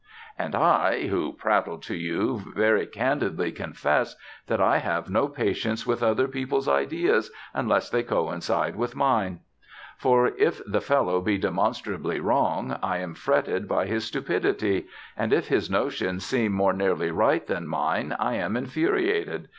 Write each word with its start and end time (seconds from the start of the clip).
And 0.35 0.55
I, 0.55 1.09
who 1.09 1.31
prattle 1.31 1.77
to 1.77 1.93
you, 1.95 2.41
very 2.55 2.87
candidly 2.87 3.51
confess 3.51 4.15
that 4.47 4.59
I 4.59 4.77
have 4.79 5.11
no 5.11 5.27
patience 5.27 5.85
with 5.85 6.01
other 6.01 6.27
people's 6.27 6.67
ideas 6.67 7.29
unless 7.53 7.91
they 7.91 8.01
coincide 8.01 8.75
with 8.75 8.95
mine: 8.95 9.41
for 9.99 10.29
if 10.39 10.59
the 10.65 10.81
fellow 10.81 11.21
be 11.21 11.37
demonstrably 11.37 12.19
wrong 12.19 12.79
I 12.81 12.97
am 12.97 13.13
fretted 13.13 13.67
by 13.67 13.85
his 13.85 14.03
stupidity, 14.03 14.87
and 15.15 15.31
if 15.31 15.49
his 15.49 15.69
notion 15.69 16.19
seem 16.19 16.51
more 16.51 16.73
nearly 16.73 17.11
right 17.11 17.45
than 17.45 17.67
mine 17.67 18.15
I 18.19 18.37
am 18.37 18.57
infuriated.... 18.57 19.49